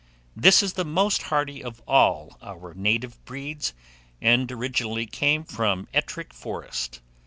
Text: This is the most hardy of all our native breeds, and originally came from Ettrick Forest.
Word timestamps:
This 0.35 0.63
is 0.63 0.73
the 0.73 0.83
most 0.83 1.21
hardy 1.21 1.63
of 1.63 1.79
all 1.81 2.39
our 2.41 2.73
native 2.73 3.23
breeds, 3.23 3.75
and 4.19 4.51
originally 4.51 5.05
came 5.05 5.43
from 5.43 5.87
Ettrick 5.93 6.33
Forest. 6.33 7.01